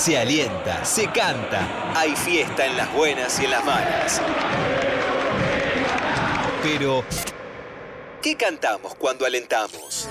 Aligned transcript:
Se 0.00 0.16
alienta, 0.16 0.82
se 0.82 1.08
canta, 1.12 1.92
hay 1.94 2.16
fiesta 2.16 2.64
en 2.64 2.74
las 2.74 2.90
buenas 2.94 3.38
y 3.38 3.44
en 3.44 3.50
las 3.50 3.62
malas. 3.62 4.22
Pero, 6.62 7.04
¿qué 8.22 8.34
cantamos 8.34 8.94
cuando 8.94 9.26
alentamos? 9.26 10.08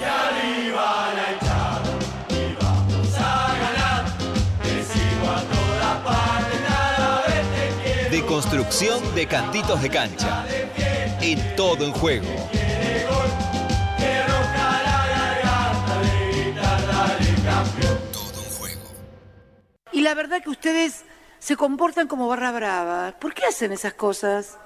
De 8.12 8.26
construcción 8.28 9.16
de 9.16 9.26
cantitos 9.26 9.82
de 9.82 9.90
cancha. 9.90 10.46
En 11.20 11.56
todo 11.56 11.84
en 11.84 11.94
juego. 11.94 12.28
La 20.10 20.16
verdad 20.16 20.42
que 20.42 20.50
ustedes 20.50 21.06
se 21.38 21.56
comportan 21.56 22.08
como 22.08 22.28
barra 22.28 22.52
brava. 22.52 23.14
¿Por 23.20 23.32
qué 23.32 23.46
hacen 23.46 23.72
esas 23.72 23.94
cosas? 23.94 24.58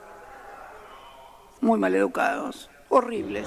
Muy 1.60 1.78
maleducados, 1.78 2.70
horribles. 2.88 3.46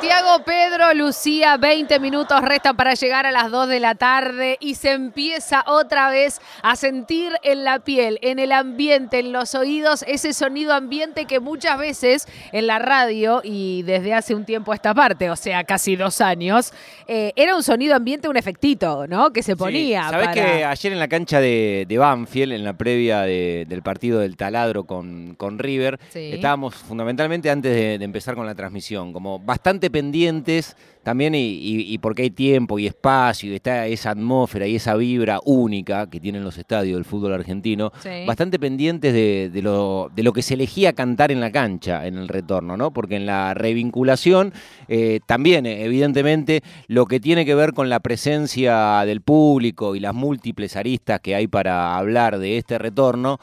Santiago, 0.00 0.44
Pedro, 0.44 0.92
Lucía, 0.92 1.56
20 1.56 1.98
minutos 2.00 2.42
restan 2.42 2.76
para 2.76 2.92
llegar 2.92 3.24
a 3.24 3.32
las 3.32 3.50
2 3.50 3.66
de 3.66 3.80
la 3.80 3.94
tarde 3.94 4.58
y 4.60 4.74
se 4.74 4.92
empieza 4.92 5.64
otra 5.66 6.10
vez 6.10 6.38
a 6.62 6.76
sentir 6.76 7.32
en 7.42 7.64
la 7.64 7.78
piel, 7.78 8.18
en 8.20 8.38
el 8.38 8.52
ambiente, 8.52 9.20
en 9.20 9.32
los 9.32 9.54
oídos, 9.54 10.04
ese 10.06 10.34
sonido 10.34 10.74
ambiente 10.74 11.24
que 11.24 11.40
muchas 11.40 11.78
veces 11.78 12.28
en 12.52 12.66
la 12.66 12.78
radio 12.78 13.40
y 13.42 13.84
desde 13.84 14.12
hace 14.12 14.34
un 14.34 14.44
tiempo 14.44 14.72
a 14.72 14.74
esta 14.74 14.92
parte, 14.92 15.30
o 15.30 15.36
sea, 15.36 15.64
casi 15.64 15.96
dos 15.96 16.20
años, 16.20 16.74
eh, 17.08 17.32
era 17.34 17.56
un 17.56 17.62
sonido 17.62 17.96
ambiente, 17.96 18.28
un 18.28 18.36
efectito, 18.36 19.06
¿no? 19.06 19.32
Que 19.32 19.42
se 19.42 19.56
ponía. 19.56 20.02
Sí. 20.04 20.10
¿Sabés 20.10 20.28
para- 20.28 20.34
que 20.58 20.64
ayer 20.66 20.92
en 20.92 20.98
la 20.98 21.08
cancha 21.08 21.40
de, 21.40 21.86
de 21.88 21.96
Banfield, 21.96 22.52
en 22.52 22.64
la 22.64 22.74
previa 22.74 23.22
de- 23.22 23.64
del 23.66 23.80
partido 23.80 24.20
del 24.20 24.36
taladro 24.36 24.84
con, 24.84 25.36
con 25.36 25.58
River, 25.58 25.98
Sí. 26.12 26.32
estábamos 26.34 26.74
fundamentalmente 26.74 27.48
antes 27.50 27.74
de, 27.74 27.96
de 27.96 28.04
empezar 28.04 28.34
con 28.34 28.44
la 28.44 28.54
transmisión, 28.54 29.14
como 29.14 29.38
bastante 29.38 29.85
pendientes 29.90 30.76
también 31.02 31.36
y, 31.36 31.38
y- 31.38 31.92
y 31.94 31.98
porque 31.98 32.22
hay 32.22 32.30
tiempo 32.30 32.80
y 32.80 32.86
espacio 32.88 33.52
y 33.52 33.54
está 33.54 33.86
esa 33.86 34.10
atmósfera 34.10 34.66
y 34.66 34.74
esa 34.74 34.96
vibra 34.96 35.38
única 35.44 36.10
que 36.10 36.18
tienen 36.18 36.42
los 36.42 36.58
estadios 36.58 36.96
del 36.96 37.04
fútbol 37.04 37.32
argentino, 37.32 37.92
Sí. 38.02 38.08
bastante 38.26 38.58
pendientes 38.58 39.12
de, 39.14 39.48
de 39.52 39.62
lo, 39.62 40.10
de 40.14 40.24
lo 40.24 40.32
que 40.32 40.42
se 40.42 40.54
elegía 40.54 40.94
cantar 40.94 41.30
en 41.30 41.38
la 41.40 41.52
cancha 41.52 42.06
en 42.08 42.16
el 42.18 42.26
retorno, 42.26 42.76
¿no? 42.76 42.90
Porque 42.92 43.14
en 43.16 43.24
la 43.26 43.54
revinculación 43.54 44.52
eh, 44.88 45.20
también, 45.26 45.64
eh, 45.66 45.84
evidentemente, 45.84 46.62
lo 46.88 47.06
que 47.06 47.20
tiene 47.20 47.44
que 47.46 47.54
ver 47.54 47.72
con 47.72 47.88
la 47.88 48.00
presencia 48.00 49.02
del 49.06 49.20
público 49.20 49.94
y 49.94 50.00
las 50.00 50.14
múltiples 50.14 50.74
aristas 50.76 51.20
que 51.20 51.34
hay 51.36 51.46
para 51.46 51.96
hablar 51.96 52.38
de 52.40 52.58
este 52.58 52.78
retorno, 52.78 53.38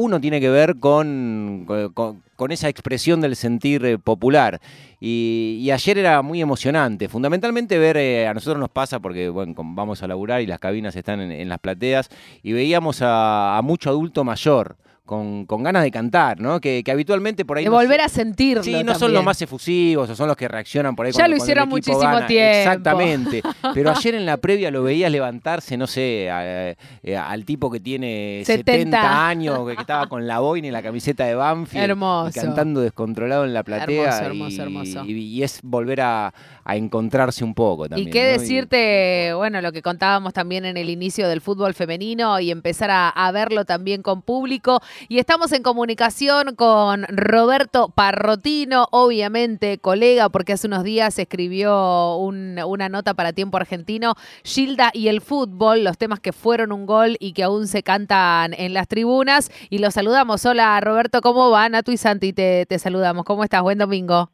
uno 0.00 0.20
tiene 0.20 0.40
que 0.40 0.48
ver 0.48 0.78
con, 0.78 1.66
con- 1.92 2.52
esa 2.52 2.68
expresión 2.68 3.20
del 3.20 3.34
sentir 3.34 3.84
eh, 3.84 3.98
popular. 3.98 4.60
Y, 5.00 5.68
ayer 5.72 5.98
era 5.98 6.22
muy 6.22 6.40
emocionante. 6.40 7.08
Fundamentalmente 7.08 7.78
ver, 7.78 7.96
eh, 7.96 8.28
a 8.28 8.32
nosotros 8.32 8.60
nos 8.60 8.70
pasa 8.70 9.00
porque 9.00 9.28
bueno, 9.28 9.54
vamos 9.56 10.00
a 10.04 10.06
laburar 10.06 10.40
y 10.40 10.46
las 10.46 10.60
cabinas 10.60 10.94
están 10.94 11.20
en, 11.20 11.32
en 11.32 11.48
las 11.48 11.58
plateas 11.58 12.10
y 12.44 12.52
veíamos 12.52 13.00
a 13.02 13.60
mucho 13.64 13.90
adulto 13.90 14.22
mayor. 14.22 14.76
Con, 15.08 15.46
con 15.46 15.62
ganas 15.62 15.82
de 15.84 15.90
cantar, 15.90 16.38
¿no? 16.38 16.60
Que, 16.60 16.82
que 16.84 16.90
habitualmente 16.92 17.46
por 17.46 17.56
ahí. 17.56 17.64
De 17.64 17.70
no 17.70 17.76
volver 17.76 17.98
se- 18.00 18.04
a 18.04 18.08
sentirlo. 18.10 18.62
Sí, 18.62 18.84
no 18.84 18.94
son 18.94 19.14
los 19.14 19.24
más 19.24 19.40
efusivos 19.40 20.10
o 20.10 20.14
son 20.14 20.28
los 20.28 20.36
que 20.36 20.46
reaccionan 20.48 20.94
por 20.94 21.06
ahí. 21.06 21.12
Ya 21.12 21.20
cuando- 21.20 21.30
lo 21.30 21.38
cuando 21.38 21.44
el 21.44 21.48
hicieron 21.48 21.68
muchísimo 21.70 21.98
gana. 22.12 22.26
tiempo. 22.26 22.58
Exactamente. 22.58 23.42
Pero 23.74 23.90
ayer 23.90 24.14
en 24.16 24.26
la 24.26 24.36
previa 24.36 24.70
lo 24.70 24.82
veías 24.82 25.10
levantarse, 25.10 25.78
no 25.78 25.86
sé, 25.86 26.28
a- 26.30 26.76
eh, 27.02 27.16
al 27.16 27.46
tipo 27.46 27.70
que 27.70 27.80
tiene 27.80 28.42
70, 28.44 28.72
70 28.72 29.28
años, 29.28 29.66
que 29.66 29.80
estaba 29.80 30.06
con 30.08 30.26
la 30.26 30.40
boina 30.40 30.68
y 30.68 30.70
la 30.70 30.82
camiseta 30.82 31.24
de 31.24 31.34
Banfield. 31.34 31.84
Hermoso. 31.84 32.28
y 32.28 32.40
cantando 32.42 32.82
descontrolado 32.82 33.46
en 33.46 33.54
la 33.54 33.62
platea. 33.62 34.18
Hermoso, 34.18 34.24
hermoso, 34.26 34.56
y, 34.56 34.60
hermoso. 34.60 35.04
Y, 35.06 35.12
y 35.12 35.42
es 35.42 35.60
volver 35.62 36.02
a, 36.02 36.34
a 36.64 36.76
encontrarse 36.76 37.44
un 37.44 37.54
poco 37.54 37.88
también. 37.88 38.08
Y 38.08 38.10
qué 38.10 38.24
¿no? 38.34 38.40
decirte, 38.42 39.32
bueno, 39.34 39.62
lo 39.62 39.72
que 39.72 39.80
contábamos 39.80 40.34
también 40.34 40.66
en 40.66 40.76
el 40.76 40.90
inicio 40.90 41.28
del 41.28 41.40
fútbol 41.40 41.72
femenino 41.72 42.38
y 42.40 42.50
empezar 42.50 42.90
a, 42.90 43.08
a 43.08 43.32
verlo 43.32 43.64
también 43.64 44.02
con 44.02 44.20
público. 44.20 44.80
Y 45.08 45.18
estamos 45.18 45.52
en 45.52 45.62
comunicación 45.62 46.54
con 46.56 47.04
Roberto 47.08 47.90
Parrotino, 47.94 48.88
obviamente 48.90 49.78
colega, 49.78 50.28
porque 50.28 50.54
hace 50.54 50.66
unos 50.66 50.82
días 50.82 51.18
escribió 51.18 52.16
un- 52.16 52.58
una 52.66 52.88
nota 52.88 53.14
para 53.14 53.32
Tiempo 53.32 53.56
Argentino, 53.58 54.14
Gilda 54.42 54.90
y 54.92 55.08
el 55.08 55.20
fútbol, 55.20 55.84
los 55.84 55.98
temas 55.98 56.20
que 56.20 56.32
fueron 56.32 56.72
un 56.72 56.86
gol 56.86 57.16
y 57.20 57.32
que 57.32 57.42
aún 57.44 57.66
se 57.68 57.82
cantan 57.82 58.54
en 58.54 58.74
las 58.74 58.88
tribunas. 58.88 59.50
Y 59.70 59.78
los 59.78 59.94
saludamos. 59.94 60.44
Hola 60.46 60.80
Roberto, 60.80 61.20
¿cómo 61.20 61.50
va? 61.50 61.68
Natu 61.68 61.92
y 61.92 61.96
Santi, 61.96 62.32
te, 62.32 62.66
te 62.66 62.78
saludamos. 62.78 63.24
¿Cómo 63.24 63.44
estás? 63.44 63.62
Buen 63.62 63.78
domingo. 63.78 64.30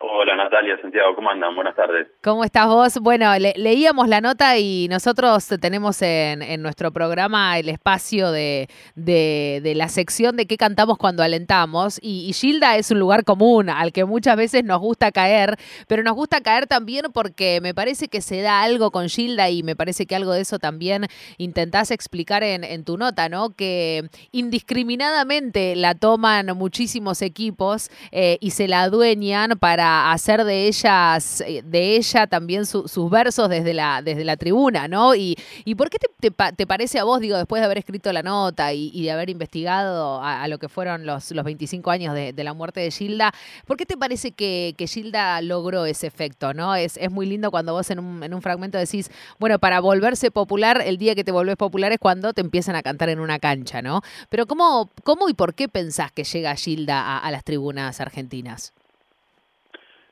Hola 0.00 0.33
Natalia, 0.36 0.76
Santiago, 0.80 1.14
¿cómo 1.14 1.30
andan? 1.30 1.54
Buenas 1.54 1.74
tardes. 1.76 2.08
¿Cómo 2.22 2.44
estás 2.44 2.66
vos? 2.66 2.98
Bueno, 3.00 3.36
le- 3.38 3.54
leíamos 3.56 4.08
la 4.08 4.20
nota 4.20 4.58
y 4.58 4.88
nosotros 4.88 5.46
tenemos 5.60 6.00
en, 6.02 6.42
en 6.42 6.62
nuestro 6.62 6.92
programa 6.92 7.58
el 7.58 7.68
espacio 7.68 8.30
de, 8.32 8.68
de- 8.94 9.72
la 9.76 9.88
sección 9.88 10.36
de 10.36 10.46
qué 10.46 10.56
cantamos 10.56 10.98
cuando 10.98 11.22
alentamos. 11.22 11.98
Y, 12.02 12.26
y 12.28 12.32
Gilda 12.32 12.76
es 12.76 12.90
un 12.90 12.98
lugar 12.98 13.24
común 13.24 13.68
al 13.70 13.92
que 13.92 14.04
muchas 14.04 14.36
veces 14.36 14.64
nos 14.64 14.80
gusta 14.80 15.12
caer, 15.12 15.56
pero 15.88 16.02
nos 16.02 16.14
gusta 16.14 16.40
caer 16.40 16.66
también 16.66 17.06
porque 17.12 17.60
me 17.62 17.74
parece 17.74 18.08
que 18.08 18.20
se 18.20 18.40
da 18.40 18.62
algo 18.62 18.90
con 18.90 19.08
Gilda 19.08 19.50
y 19.50 19.62
me 19.62 19.76
parece 19.76 20.06
que 20.06 20.16
algo 20.16 20.32
de 20.32 20.40
eso 20.42 20.58
también 20.58 21.06
intentás 21.38 21.90
explicar 21.90 22.42
en, 22.42 22.64
en 22.64 22.84
tu 22.84 22.96
nota, 22.96 23.28
¿no? 23.28 23.50
Que 23.50 24.08
indiscriminadamente 24.32 25.76
la 25.76 25.94
toman 25.94 26.46
muchísimos 26.56 27.22
equipos 27.22 27.90
eh, 28.12 28.38
y 28.40 28.50
se 28.50 28.68
la 28.68 28.82
adueñan 28.82 29.58
para 29.58 30.12
hacer 30.12 30.23
de 30.24 30.66
ellas, 30.68 31.42
eh, 31.46 31.62
de 31.62 31.96
ella 31.96 32.26
también 32.26 32.64
su- 32.64 32.88
sus 32.88 33.10
versos 33.10 33.48
desde 33.50 33.74
la, 33.74 34.00
desde 34.02 34.24
la 34.24 34.36
tribuna, 34.38 34.88
¿no? 34.88 35.14
Y, 35.14 35.36
y 35.66 35.74
por 35.74 35.90
qué 35.90 35.98
te, 35.98 36.06
te 36.18 36.30
pa- 36.30 36.50
te 36.52 36.66
parece 36.66 36.98
a 36.98 37.04
vos, 37.04 37.20
digo, 37.20 37.36
después 37.36 37.60
de 37.60 37.66
haber 37.66 37.76
escrito 37.78 38.10
la 38.10 38.22
nota 38.22 38.72
y, 38.72 39.02
de 39.02 39.10
haber 39.10 39.28
investigado 39.28 40.22
a, 40.22 40.48
lo 40.48 40.58
que 40.58 40.70
fueron 40.70 41.04
los, 41.04 41.30
los 41.32 41.44
25 41.44 41.90
años 41.90 42.14
de, 42.14 42.32
la 42.44 42.54
muerte 42.54 42.80
de 42.80 42.90
Gilda, 42.90 43.32
¿por 43.66 43.76
qué 43.76 43.84
te 43.84 43.96
parece 43.98 44.32
que, 44.32 44.74
que 44.78 44.86
Gilda 44.86 45.40
logró 45.42 45.84
ese 45.84 46.06
efecto, 46.06 46.54
¿no? 46.54 46.74
Es, 46.74 46.96
es 46.96 47.10
muy 47.10 47.26
lindo 47.26 47.50
cuando 47.50 47.74
vos 47.74 47.90
en 47.90 47.98
un, 47.98 48.22
en 48.22 48.32
un 48.32 48.40
fragmento 48.40 48.78
decís, 48.78 49.10
bueno, 49.38 49.58
para 49.58 49.80
volverse 49.80 50.30
popular, 50.30 50.82
el 50.86 50.96
día 50.96 51.14
que 51.14 51.24
te 51.24 51.32
volvés 51.32 51.56
popular 51.56 51.92
es 51.92 51.98
cuando 51.98 52.32
te 52.32 52.40
empiezan 52.40 52.76
a 52.76 52.82
cantar 52.82 53.10
en 53.10 53.20
una 53.20 53.38
cancha, 53.38 53.82
¿no? 53.82 54.00
Pero 54.30 54.46
¿cómo, 54.46 54.88
cómo 55.02 55.28
y 55.28 55.34
por 55.34 55.54
qué 55.54 55.68
pensás 55.68 56.12
que 56.12 56.24
llega 56.24 56.54
Gilda 56.56 57.18
a 57.18 57.30
las 57.30 57.44
tribunas 57.44 58.00
argentinas? 58.00 58.72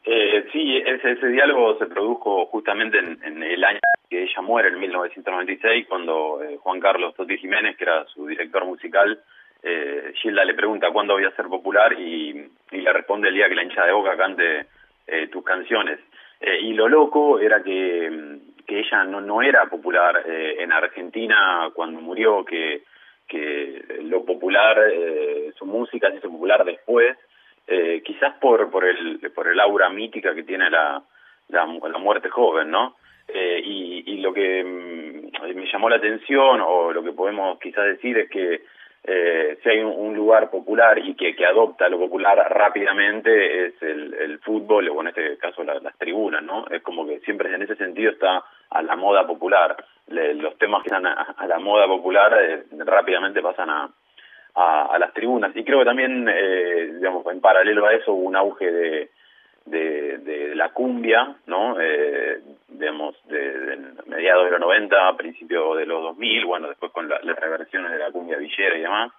Eh, 0.04 0.48
sí, 0.52 0.78
ese, 0.78 1.12
ese 1.12 1.28
diálogo 1.28 1.78
se 1.78 1.86
produjo 1.86 2.46
justamente 2.46 2.98
en, 2.98 3.42
el 3.42 3.64
año 3.64 3.78
que 4.10 4.24
ella 4.24 4.42
muere, 4.42 4.68
en 4.68 4.80
1996, 4.80 5.86
cuando 5.88 6.42
eh, 6.42 6.56
Juan 6.60 6.80
Carlos 6.80 7.14
Totti 7.14 7.38
Jiménez, 7.38 7.76
que 7.76 7.84
era 7.84 8.04
su 8.06 8.26
director 8.26 8.64
musical, 8.64 9.22
eh, 9.62 10.12
Gilda 10.16 10.44
le 10.44 10.54
pregunta 10.54 10.90
cuándo 10.90 11.14
voy 11.14 11.24
a 11.24 11.36
ser 11.36 11.46
popular 11.46 11.92
y, 11.92 12.50
le 12.72 12.92
responde 12.92 13.28
el 13.28 13.34
día 13.34 13.48
que 13.48 13.54
la 13.54 13.62
hincha 13.62 13.84
de 13.84 13.92
boca 13.92 14.16
cante 14.16 14.66
eh, 15.06 15.28
tus 15.28 15.44
canciones. 15.44 16.00
Eh, 16.40 16.58
y 16.62 16.72
lo 16.72 16.88
loco 16.88 17.38
era 17.38 17.62
que, 17.62 18.10
mm, 18.10 18.64
que 18.66 18.80
ella 18.80 19.04
no, 19.04 19.20
no 19.20 19.40
era 19.40 19.66
popular 19.66 20.24
en 20.26 20.72
Argentina 20.72 21.70
cuando 21.74 22.00
murió, 22.00 22.44
que, 22.44 22.82
que 23.28 23.84
lo 24.02 24.24
popular, 24.24 24.78
su 25.56 25.66
música 25.66 26.10
se 26.10 26.16
hizo 26.16 26.30
popular 26.30 26.64
después, 26.64 27.16
eh, 27.66 28.02
quizás 28.04 28.34
por, 28.40 28.70
por, 28.70 28.84
el, 28.84 29.18
por 29.34 29.48
el 29.48 29.58
aura 29.60 29.88
mítica 29.88 30.34
que 30.34 30.42
tiene 30.42 30.68
la, 30.70 31.02
la, 31.48 31.66
la 31.66 31.98
muerte 31.98 32.28
joven, 32.28 32.70
¿no? 32.70 32.96
Eh, 33.28 33.62
y, 33.64 34.18
lo 34.20 34.32
que 34.32 34.62
mm, 34.64 35.54
me 35.54 35.66
llamó 35.72 35.88
la 35.88 35.96
atención, 35.96 36.60
o 36.60 36.92
lo 36.92 37.02
que 37.02 37.12
podemos 37.12 37.58
quizás 37.60 37.84
decir, 37.86 38.18
es 38.18 38.28
que 38.30 38.62
eh, 39.04 39.58
si 39.62 39.68
hay 39.68 39.78
un, 39.80 39.92
un 39.96 40.14
lugar 40.14 40.48
popular 40.50 40.98
y 40.98 41.14
que, 41.14 41.34
que 41.34 41.44
adopta 41.46 41.88
lo 41.88 41.98
popular 41.98 42.36
rápidamente 42.50 43.66
es 43.66 43.82
el, 43.82 44.14
el 44.14 44.38
fútbol, 44.40 44.88
o 44.88 45.00
en 45.00 45.08
este 45.08 45.38
caso 45.38 45.64
la- 45.64 45.80
las 45.80 45.96
tribunas, 45.98 46.42
¿no? 46.42 46.66
Es 46.70 46.82
como 46.82 47.06
que 47.06 47.20
siempre 47.20 47.52
en 47.54 47.62
ese 47.62 47.74
sentido 47.76 48.12
está 48.12 48.44
a 48.70 48.82
la 48.82 48.96
moda 48.96 49.26
popular. 49.26 49.76
Le- 50.08 50.34
los 50.34 50.56
temas 50.58 50.82
que 50.82 50.88
están 50.88 51.06
a, 51.06 51.12
a 51.36 51.46
la 51.46 51.58
moda 51.58 51.86
popular 51.86 52.32
eh, 52.40 52.64
rápidamente 52.84 53.40
pasan 53.42 53.70
a, 53.70 53.88
a, 54.54 54.86
a 54.86 54.98
las 54.98 55.12
tribunas. 55.12 55.54
Y 55.56 55.64
creo 55.64 55.80
que 55.80 55.84
también, 55.84 56.28
eh, 56.28 56.92
digamos, 56.94 57.26
en 57.26 57.40
paralelo 57.40 57.86
a 57.86 57.94
eso 57.94 58.12
hubo 58.12 58.28
un 58.28 58.36
auge 58.36 58.70
de, 58.70 59.10
de, 59.66 60.54
la 60.54 60.70
cumbia, 60.70 61.36
¿no? 61.46 61.80
Eh, 61.80 62.40
digamos, 62.68 63.16
de, 63.28 63.78
mediados 64.06 64.44
de 64.44 64.50
los 64.52 64.60
90, 64.60 65.08
a 65.08 65.16
principios 65.16 65.76
de 65.78 65.86
los 65.86 66.02
2000, 66.02 66.44
bueno, 66.44 66.68
después 66.68 66.92
con 66.92 67.08
las 67.08 67.38
reversiones 67.38 67.90
de 67.90 67.98
la 67.98 68.10
cumbia 68.10 68.36
villera 68.36 68.76
y 68.76 68.82
demás, 68.82 69.12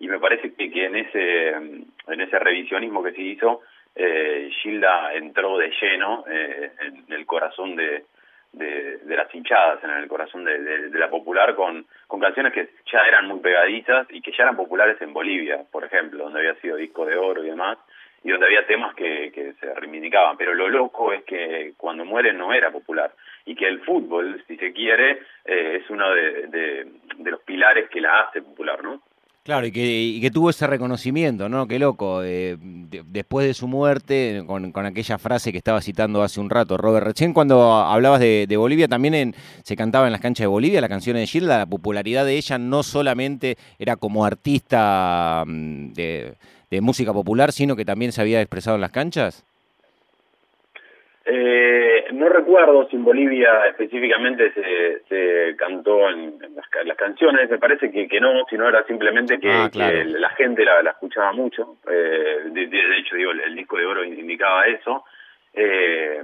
y 0.00 0.08
me 0.08 0.18
parece 0.18 0.54
que, 0.54 0.70
que 0.70 0.84
en 0.86 0.96
ese 0.96 1.48
en 1.50 2.20
ese 2.20 2.38
revisionismo 2.38 3.02
que 3.02 3.12
se 3.12 3.22
hizo, 3.22 3.60
eh, 3.94 4.50
Gilda 4.62 5.12
entró 5.14 5.58
de 5.58 5.72
lleno 5.80 6.24
eh, 6.30 6.70
en 6.80 7.12
el 7.12 7.26
corazón 7.26 7.76
de, 7.76 8.04
de, 8.52 8.98
de, 8.98 9.16
las 9.16 9.32
hinchadas, 9.34 9.82
en 9.84 9.90
el 9.90 10.08
corazón 10.08 10.44
de, 10.44 10.58
de, 10.58 10.98
la 10.98 11.10
popular, 11.10 11.54
con, 11.54 11.86
con 12.06 12.20
canciones 12.20 12.52
que 12.52 12.70
ya 12.90 13.00
eran 13.06 13.26
muy 13.26 13.40
pegadizas 13.40 14.06
y 14.10 14.20
que 14.20 14.32
ya 14.32 14.44
eran 14.44 14.56
populares 14.56 15.00
en 15.00 15.12
Bolivia, 15.12 15.64
por 15.70 15.84
ejemplo, 15.84 16.24
donde 16.24 16.40
había 16.40 16.60
sido 16.60 16.76
disco 16.76 17.04
de 17.04 17.16
oro 17.16 17.44
y 17.44 17.48
demás, 17.48 17.78
y 18.24 18.30
donde 18.30 18.46
había 18.46 18.66
temas 18.66 18.94
que, 18.94 19.30
que 19.32 19.52
se 19.54 19.74
reivindicaban. 19.74 20.36
Pero 20.36 20.54
lo 20.54 20.68
loco 20.68 21.12
es 21.12 21.24
que 21.24 21.74
cuando 21.76 22.04
muere 22.04 22.32
no 22.32 22.52
era 22.52 22.70
popular 22.70 23.12
y 23.44 23.54
que 23.54 23.68
el 23.68 23.80
fútbol, 23.80 24.42
si 24.46 24.56
se 24.56 24.72
quiere, 24.72 25.22
eh, 25.44 25.80
es 25.82 25.90
uno 25.90 26.10
de, 26.14 26.46
de, 26.48 26.86
de 27.16 27.30
los 27.30 27.40
pilares 27.42 27.88
que 27.88 28.00
la 28.00 28.20
hace 28.20 28.42
popular, 28.42 28.82
¿no? 28.82 29.02
Claro, 29.48 29.66
y 29.66 29.72
que, 29.72 30.02
y 30.02 30.20
que, 30.20 30.30
tuvo 30.30 30.50
ese 30.50 30.66
reconocimiento, 30.66 31.48
¿no? 31.48 31.66
Qué 31.66 31.78
loco. 31.78 32.22
Eh, 32.22 32.58
de, 32.60 33.02
después 33.06 33.46
de 33.46 33.54
su 33.54 33.66
muerte, 33.66 34.44
con, 34.46 34.70
aquella 34.84 35.16
frase 35.16 35.52
que 35.52 35.56
estaba 35.56 35.80
citando 35.80 36.22
hace 36.22 36.38
un 36.38 36.50
rato, 36.50 36.76
Robert, 36.76 37.06
recién 37.06 37.32
cuando 37.32 37.72
hablabas 37.72 38.20
de, 38.20 38.56
Bolivia, 38.58 38.88
también 38.88 39.14
en, 39.14 39.34
se 39.62 39.74
cantaba 39.74 40.04
en 40.04 40.12
las 40.12 40.20
canchas 40.20 40.42
de 40.42 40.48
Bolivia 40.48 40.82
la 40.82 40.88
canción 40.90 41.16
de 41.16 41.26
Gilda, 41.26 41.56
la 41.56 41.64
popularidad 41.64 42.26
de 42.26 42.36
ella 42.36 42.58
no 42.58 42.82
solamente 42.82 43.56
era 43.78 43.96
como 43.96 44.26
artista 44.26 45.44
mm, 45.46 45.92
de 45.94 46.36
música 46.82 47.14
popular, 47.14 47.50
sino 47.50 47.74
que 47.74 47.86
también 47.86 48.12
se 48.12 48.20
había 48.20 48.42
expresado 48.42 48.74
en 48.74 48.82
las 48.82 48.90
canchas. 48.90 49.46
Eh, 51.30 52.06
no 52.14 52.30
recuerdo 52.30 52.88
si 52.88 52.96
en 52.96 53.04
Bolivia 53.04 53.66
específicamente 53.66 54.50
se, 54.54 55.02
se 55.08 55.56
cantó 55.56 56.08
en, 56.08 56.42
en 56.42 56.54
las, 56.56 56.64
las, 56.86 56.96
canciones, 56.96 57.50
me 57.50 57.58
parece 57.58 57.90
que, 57.90 58.08
que 58.08 58.18
no, 58.18 58.46
sino 58.48 58.66
era 58.66 58.82
simplemente 58.84 59.38
que, 59.38 59.50
ah, 59.50 59.68
claro. 59.70 59.92
que 59.92 60.04
la 60.06 60.30
gente 60.30 60.64
la, 60.64 60.82
la, 60.82 60.92
escuchaba 60.92 61.32
mucho. 61.32 61.76
Eh, 61.86 62.44
de, 62.46 62.66
de, 62.68 62.98
hecho, 62.98 63.14
digo, 63.14 63.32
el, 63.32 63.40
el, 63.40 63.54
disco 63.56 63.76
de 63.76 63.84
oro 63.84 64.04
indicaba 64.04 64.68
eso. 64.68 65.04
Eh, 65.52 66.22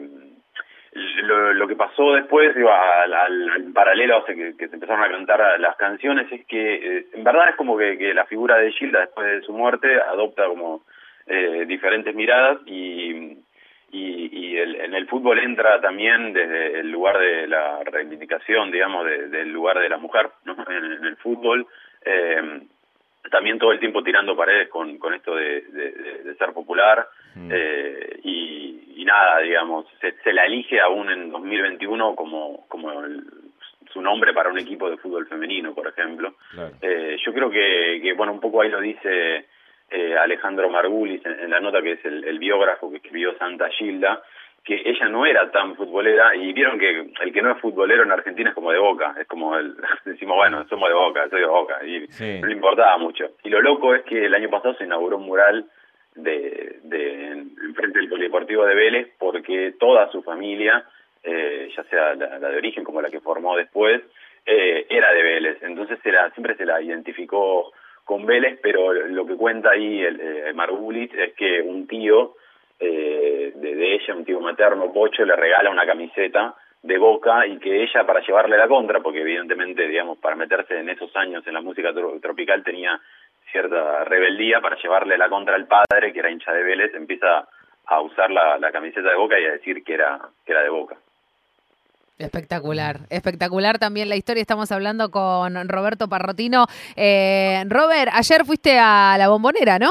lo, 0.94 1.52
lo, 1.52 1.68
que 1.68 1.76
pasó 1.76 2.14
después, 2.14 2.54
digo, 2.54 2.70
al, 2.70 3.12
al, 3.12 3.50
al 3.50 3.72
paralelo 3.74 4.20
o 4.20 4.24
sea, 4.24 4.34
que, 4.34 4.56
que, 4.56 4.68
se 4.68 4.74
empezaron 4.74 5.02
a 5.02 5.10
cantar 5.10 5.60
las 5.60 5.76
canciones, 5.76 6.32
es 6.32 6.46
que 6.46 6.74
eh, 6.76 7.06
en 7.12 7.24
verdad 7.24 7.50
es 7.50 7.56
como 7.56 7.76
que, 7.76 7.98
que, 7.98 8.14
la 8.14 8.24
figura 8.24 8.56
de 8.56 8.72
Gilda 8.72 9.00
después 9.00 9.26
de 9.26 9.42
su 9.42 9.52
muerte 9.52 10.00
adopta 10.00 10.46
como 10.46 10.82
eh, 11.26 11.64
diferentes 11.66 12.14
miradas 12.14 12.58
y 12.66 13.38
y, 13.94 14.29
y 14.32 14.56
el, 14.58 14.81
en 14.81 14.94
el 14.94 15.06
fútbol 15.06 15.38
entra 15.38 15.81
también 15.81 16.32
desde 16.32 16.81
el 16.81 16.91
lugar 16.91 17.19
de 17.19 17.46
la 17.46 17.81
reivindicación, 17.85 18.73
digamos, 18.73 19.06
de, 19.06 19.29
del 19.29 19.52
lugar 19.52 19.79
de 19.79 19.88
la 19.88 19.99
mujer, 19.99 20.31
¿no? 20.44 20.56
En, 20.69 20.85
en 20.93 21.05
el 21.05 21.17
fútbol, 21.17 21.67
eh, 22.05 22.62
también 23.31 23.58
todo 23.58 23.73
el 23.73 23.79
tiempo 23.79 24.02
tirando 24.02 24.37
paredes 24.37 24.69
con, 24.69 24.99
con 24.99 25.14
esto 25.14 25.37
de, 25.37 25.61
de, 25.61 25.93
de 26.25 26.35
ser 26.35 26.52
popular, 26.52 27.06
mm. 27.37 27.50
eh, 27.52 28.20
y, 28.25 28.94
y, 28.96 29.05
nada, 29.05 29.38
digamos, 29.38 29.87
se, 30.00 30.12
se, 30.23 30.32
la 30.32 30.44
elige 30.44 30.81
aún 30.81 31.11
en 31.11 31.31
2021 31.31 32.17
como, 32.17 32.67
como 32.67 33.05
el, 33.05 33.23
su 33.93 34.02
nombre 34.02 34.32
para 34.35 34.50
un 34.50 34.58
equipo 34.58 34.91
de 34.91 34.96
fútbol 34.96 35.29
femenino, 35.29 35.73
por 35.73 35.87
ejemplo. 35.87 36.35
Claro. 36.50 36.75
Eh, 36.82 37.17
yo 37.25 37.32
creo 37.32 37.49
que, 37.49 38.00
que, 38.02 38.12
bueno, 38.14 38.32
un 38.32 38.41
poco 38.41 38.61
ahí 38.61 38.70
lo 38.70 38.81
dice 38.81 39.46
eh, 39.94 40.17
Alejandro 40.19 40.69
Margulis 40.69 41.25
en, 41.25 41.38
en, 41.41 41.50
la 41.50 41.61
nota 41.61 41.81
que 41.81 41.93
es 41.93 42.05
el, 42.05 42.25
el, 42.25 42.38
biógrafo 42.38 42.91
que 42.91 42.96
escribió 42.96 43.37
Santa 43.38 43.69
Gilda, 43.70 44.23
que 44.64 44.82
ella 44.85 45.08
no 45.08 45.25
era 45.25 45.50
tan 45.50 45.76
futbolera 45.76 46.35
y 46.35 46.52
vieron 46.52 46.79
que 46.79 47.12
el 47.23 47.32
que 47.32 47.43
no 47.43 47.52
es 47.52 47.61
futbolero 47.61 48.02
en 48.02 48.11
Argentina 48.11 48.49
es 48.49 48.55
como 48.55 48.73
de 48.73 48.79
boca, 48.79 49.14
es 49.20 49.26
como 49.29 49.56
el, 49.56 49.76
decimos, 50.05 50.37
bueno, 50.37 50.67
somos 50.69 50.88
de 50.88 50.94
boca, 50.94 51.29
soy 51.29 51.41
de 51.41 51.46
boca, 51.46 51.85
y 51.87 52.06
sí. 52.08 52.41
no 52.41 52.49
le 52.49 52.55
importaba 52.55 52.99
mucho. 52.99 53.31
Y 53.44 53.50
lo 53.50 53.61
loco 53.61 53.94
es 53.94 54.02
que 54.02 54.25
el 54.25 54.35
año 54.35 54.50
pasado 54.50 54.75
se 54.75 54.85
inauguró 54.85 55.19
un 55.19 55.26
mural 55.26 55.67
de, 56.17 56.81
de 56.82 57.31
en 57.32 57.75
frente 57.75 57.99
del 57.99 58.08
Polideportivo 58.08 58.64
de 58.64 58.75
Vélez 58.75 59.08
porque 59.19 59.75
toda 59.79 60.11
su 60.11 60.23
familia, 60.23 60.85
eh, 61.23 61.70
ya 61.76 61.85
sea 61.85 62.14
la, 62.14 62.38
la, 62.38 62.49
de 62.49 62.56
origen 62.56 62.85
como 62.85 63.00
la 63.00 63.11
que 63.11 63.20
formó 63.20 63.56
después, 63.56 64.02
eh, 64.46 64.87
era 64.88 65.12
de 65.12 65.23
Vélez, 65.23 65.62
entonces 65.62 65.99
era, 66.05 66.31
siempre 66.31 66.56
se 66.56 66.67
la 66.67 66.81
identificó 66.82 67.73
con 68.04 68.26
Vélez, 68.26 68.58
pero 68.62 68.92
lo 68.92 69.26
que 69.26 69.36
cuenta 69.36 69.70
ahí 69.70 70.02
el, 70.02 70.20
eh, 70.20 70.52
Margulis 70.54 71.12
es 71.14 71.34
que 71.34 71.62
un 71.62 71.86
tío 71.86 72.34
eh, 72.78 73.52
de, 73.54 73.74
de, 73.74 73.94
ella, 73.94 74.14
un 74.14 74.24
tío 74.24 74.40
materno, 74.40 74.92
Pocho, 74.92 75.24
le 75.24 75.36
regala 75.36 75.70
una 75.70 75.86
camiseta 75.86 76.54
de 76.82 76.98
Boca 76.98 77.46
y 77.46 77.58
que 77.58 77.82
ella 77.82 78.04
para 78.04 78.20
llevarle 78.20 78.58
la 78.58 78.68
contra, 78.68 79.00
porque 79.00 79.22
evidentemente, 79.22 79.88
digamos, 79.88 80.18
para 80.18 80.36
meterse 80.36 80.78
en 80.78 80.90
esos 80.90 81.14
años 81.16 81.46
en 81.46 81.54
la 81.54 81.62
música 81.62 81.94
tro 81.94 82.20
tropical 82.20 82.62
tenía 82.62 83.00
cierta 83.50 84.04
rebeldía, 84.04 84.60
para 84.60 84.76
llevarle 84.76 85.16
la 85.16 85.30
contra 85.30 85.54
al 85.54 85.66
padre, 85.66 86.12
que 86.12 86.18
era 86.18 86.30
hincha 86.30 86.52
de 86.52 86.62
Vélez, 86.62 86.94
empieza 86.94 87.48
a 87.86 88.00
usar 88.00 88.30
la, 88.30 88.58
la 88.58 88.70
camiseta 88.70 89.08
de 89.08 89.16
Boca 89.16 89.38
y 89.38 89.46
a 89.46 89.52
decir 89.52 89.82
que 89.82 89.94
era, 89.94 90.20
que 90.44 90.52
era 90.52 90.62
de 90.62 90.68
Boca. 90.68 90.96
Espectacular, 92.19 92.99
espectacular 93.11 93.78
también 93.78 94.08
la 94.08 94.14
historia. 94.14 94.40
Estamos 94.40 94.70
hablando 94.70 95.11
con 95.11 95.69
Roberto 95.69 96.08
Parrotino. 96.08 96.66
Eh, 96.94 97.64
Robert, 97.69 98.12
ayer 98.14 98.44
fuiste 98.44 98.78
a 98.78 99.16
la 99.19 99.28
bombonera, 99.28 99.81
¿no? 99.81 99.90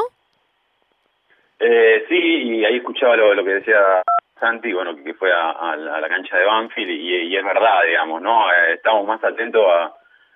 Eh, 1.59 2.05
sí, 2.07 2.15
y 2.15 2.65
ahí 2.65 2.77
escuchaba 2.77 3.17
lo, 3.17 3.43
que 3.43 3.55
decía 3.55 4.01
Santi, 4.39 4.71
bueno, 4.71 4.95
que 5.03 5.13
fue 5.15 5.31
a, 5.33 5.75
la, 5.75 6.07
cancha 6.07 6.37
de 6.37 6.45
Banfield 6.45 6.91
y, 6.91 7.35
es 7.35 7.43
verdad, 7.43 7.81
digamos, 7.87 8.21
¿no? 8.21 8.49
Eh, 8.51 8.73
estamos 8.75 9.05
más 9.05 9.21
atentos 9.23 9.63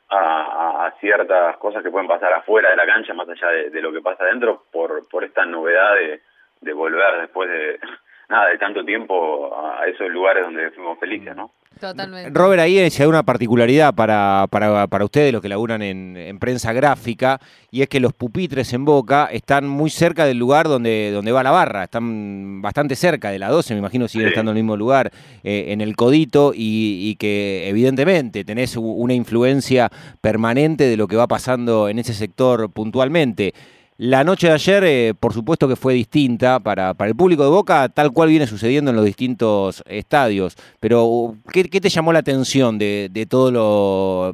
a, 0.10 0.94
ciertas 1.00 1.58
cosas 1.58 1.84
que 1.84 1.92
pueden 1.92 2.08
pasar 2.08 2.34
afuera 2.34 2.70
de 2.70 2.78
la 2.78 2.86
cancha, 2.86 3.14
más 3.14 3.30
allá 3.30 3.50
de, 3.50 3.70
de 3.70 3.82
lo 3.82 3.92
que 3.92 4.02
pasa 4.02 4.24
adentro, 4.24 4.64
por, 4.72 5.08
por 5.10 5.24
esta 5.24 5.46
novedad 5.46 5.96
de, 5.96 6.22
de 6.62 6.74
volver 6.74 7.22
después 7.22 7.50
de 7.50 7.80
nada 8.30 8.50
de 8.50 8.58
tanto 8.58 8.84
tiempo 8.84 9.54
a 9.56 9.86
esos 9.86 10.10
lugares 10.10 10.44
donde 10.44 10.72
fuimos 10.72 11.00
felices, 11.00 11.36
¿no? 11.36 11.52
Totalmente. 11.80 12.30
Robert, 12.32 12.62
ahí 12.62 12.90
se 12.90 13.04
da 13.04 13.10
una 13.10 13.24
particularidad 13.24 13.94
para, 13.94 14.48
para, 14.50 14.88
para 14.88 15.06
ustedes, 15.06 15.32
los 15.34 15.42
que 15.42 15.50
laburan 15.50 15.82
en, 15.82 16.18
en, 16.18 16.40
prensa 16.40 16.74
gráfica, 16.74 17.40
y 17.72 17.82
es 17.82 17.90
que 17.90 18.00
los 18.00 18.14
pupitres 18.14 18.74
en 18.74 18.86
Boca 18.86 19.30
están 19.32 19.68
muy 19.68 19.90
cerca 19.90 20.26
del 20.26 20.38
lugar 20.38 20.68
donde, 20.68 21.12
donde 21.12 21.32
va 21.32 21.44
la 21.44 21.52
barra, 21.52 21.84
están 21.84 22.62
bastante 22.62 22.96
cerca 22.96 23.32
de 23.32 23.40
la 23.40 23.50
12, 23.50 23.74
me 23.74 23.80
imagino 23.80 24.08
siguen 24.08 24.28
sí. 24.28 24.32
estando 24.32 24.52
en 24.52 24.58
el 24.58 24.64
mismo 24.64 24.78
lugar, 24.78 25.12
eh, 25.44 25.66
en 25.70 25.82
el 25.82 25.96
Codito, 25.96 26.54
y, 26.54 27.10
y, 27.10 27.16
que 27.16 27.68
evidentemente 27.68 28.44
tenés 28.44 28.76
una 28.78 29.14
influencia 29.14 29.90
permanente 30.22 30.86
de 30.86 30.98
lo 30.98 31.08
que 31.08 31.16
va 31.16 31.28
pasando 31.28 31.90
en 31.90 32.00
ese 32.00 32.14
sector 32.14 32.70
puntualmente. 32.72 33.54
La 34.00 34.24
noche 34.24 34.46
de 34.46 34.54
ayer, 34.54 34.84
eh, 34.84 35.14
por 35.20 35.34
supuesto 35.34 35.68
que 35.68 35.76
fue 35.76 35.96
distinta 35.96 36.60
para, 36.60 36.94
para 36.94 37.10
el 37.10 37.16
público 37.16 37.42
de 37.44 37.50
Boca, 37.50 37.90
tal 37.90 38.12
cual 38.14 38.30
viene 38.30 38.46
sucediendo 38.46 38.92
en 38.92 38.96
los 38.96 39.06
distintos 39.06 39.84
estadios. 39.88 40.56
Pero, 40.80 41.34
¿qué, 41.52 41.64
qué 41.64 41.82
te 41.82 41.90
llamó 41.90 42.14
la 42.14 42.20
atención 42.20 42.78
de, 42.78 43.10
de 43.10 43.26
todo 43.26 43.50
lo, 43.50 44.34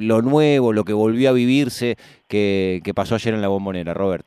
lo, 0.00 0.20
nuevo, 0.20 0.72
lo 0.72 0.82
que 0.82 0.92
volvió 0.92 1.30
a 1.30 1.32
vivirse, 1.32 1.94
que, 2.28 2.80
que, 2.84 2.92
pasó 2.92 3.14
ayer 3.14 3.34
en 3.34 3.40
la 3.40 3.46
bombonera, 3.46 3.94
Robert? 3.94 4.26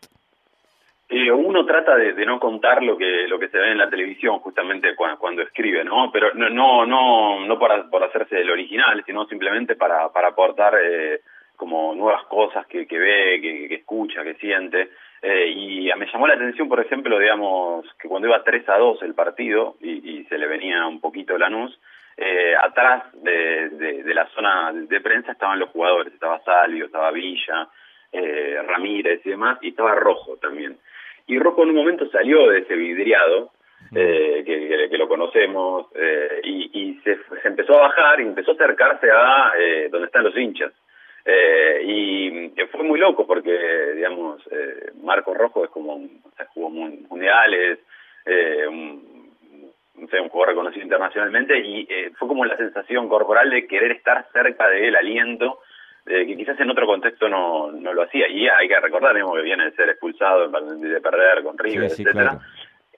Eh, 1.10 1.34
uno 1.34 1.66
trata 1.66 1.98
de, 1.98 2.14
de, 2.14 2.26
no 2.26 2.40
contar 2.40 2.82
lo 2.82 2.98
que 2.98 3.28
lo 3.28 3.38
que 3.40 3.50
se 3.50 3.58
ve 3.58 3.72
en 3.72 3.78
la 3.78 3.90
televisión 3.90 4.40
justamente 4.40 4.96
cuando, 4.96 5.20
cuando 5.20 5.42
escribe, 5.42 5.84
¿no? 5.84 6.12
Pero 6.14 6.34
no 6.34 6.50
no 6.50 6.86
no, 6.86 7.46
no 7.46 7.60
por, 7.60 7.90
por 7.90 8.06
hacerse 8.06 8.40
el 8.40 8.50
original, 8.50 9.04
sino 9.06 9.26
simplemente 9.26 9.76
para, 9.76 10.08
para 10.14 10.30
aportar... 10.30 10.76
Eh, 10.82 11.20
como 11.58 11.94
nuevas 11.96 12.24
cosas 12.28 12.66
que, 12.68 12.88
que 12.88 12.98
ve, 12.98 13.42
que, 13.42 13.68
que 13.68 13.76
escucha, 13.76 14.24
que 14.24 14.36
siente. 14.36 14.92
Eh, 15.22 15.48
y 15.50 15.90
me 15.98 16.06
llamó 16.12 16.28
la 16.28 16.36
atención, 16.36 16.70
por 16.70 16.80
ejemplo, 16.80 17.20
digamos, 17.20 17.86
que 18.00 18.08
cuando 18.08 18.28
iba 18.28 18.44
3 18.44 18.70
a 18.70 18.78
2 18.78 19.02
el 19.02 19.16
partido 19.16 19.76
y, 19.82 20.20
y 20.20 20.24
se 20.26 20.38
le 20.38 20.48
venía 20.48 20.86
un 20.86 21.02
poquito 21.02 21.38
Lanús, 21.38 21.78
eh, 22.16 22.56
atrás 22.56 23.04
de, 23.14 23.70
de, 23.70 24.04
de, 24.04 24.14
la 24.14 24.28
zona 24.30 24.72
de 24.74 25.02
prensa 25.02 25.34
estaban 25.34 25.60
los 25.60 25.70
jugadores, 25.70 26.14
estaba 26.14 26.40
Salvio, 26.44 26.86
estaba 26.86 27.12
Villa, 27.12 27.68
eh, 28.12 28.62
Ramírez 28.66 29.22
y 29.26 29.30
demás, 29.32 29.60
y 29.62 29.70
estaba 29.70 29.96
Rojo 29.96 30.38
también. 30.38 30.78
Y 31.28 31.38
Rojo 31.40 31.64
en 31.64 31.70
un 31.70 31.76
momento 31.76 32.10
salió 32.10 32.48
de 32.50 32.60
ese 32.60 32.76
vidriado, 32.76 33.52
eh, 33.94 34.44
que, 34.46 34.68
que, 34.68 34.90
que, 34.90 34.98
lo 34.98 35.08
conocemos, 35.08 35.88
eh, 35.96 36.42
y, 36.44 36.70
y 36.74 36.96
se, 37.02 37.18
se, 37.42 37.48
empezó 37.48 37.76
a 37.78 37.88
bajar 37.88 38.20
y 38.20 38.24
empezó 38.24 38.52
a 38.52 38.56
acercarse 38.56 39.10
a 39.12 39.52
eh, 39.58 39.90
donde 39.92 40.08
están 40.08 40.24
los 40.24 40.36
hinchas. 40.36 40.74
Eh, 41.30 41.82
y 41.84 42.50
fue 42.72 42.84
muy 42.84 42.98
loco 42.98 43.28
porque, 43.28 43.52
digamos, 43.96 44.42
eh, 44.50 44.92
Marco 45.04 45.34
Rojo 45.34 45.66
es 45.66 45.70
como, 45.70 45.96
un, 45.96 46.22
o 46.24 46.32
sea, 46.32 46.46
jugó 46.54 46.70
mundiales, 46.70 47.80
eh, 48.26 48.66
un, 48.66 49.18
no 49.98 50.08
sé, 50.08 50.22
un 50.22 50.30
jugador 50.30 50.50
reconocido 50.56 50.84
internacionalmente 50.84 51.60
y 51.60 51.86
eh, 51.90 52.12
fue 52.18 52.28
como 52.30 52.46
la 52.46 52.56
sensación 52.56 53.10
corporal 53.10 53.50
de 53.50 53.68
querer 53.68 53.92
estar 53.92 54.26
cerca 54.32 54.70
del 54.70 54.96
aliento, 54.96 55.60
eh, 56.06 56.26
que 56.26 56.38
quizás 56.38 56.58
en 56.60 56.70
otro 56.70 56.86
contexto 56.86 57.28
no, 57.28 57.72
no 57.72 57.94
lo 57.94 58.04
hacía. 58.04 58.30
Y 58.30 58.48
hay 58.48 58.68
que 58.68 58.80
recordar, 58.80 59.14
que 59.16 59.42
viene 59.42 59.66
de 59.66 59.72
ser 59.72 59.90
expulsado, 59.90 60.48
de 60.48 61.02
perder 61.02 61.44
con 61.44 61.58
River, 61.58 61.90
sí, 61.90 61.98
sí, 61.98 62.04
etcétera. 62.04 62.30
Claro. 62.30 62.46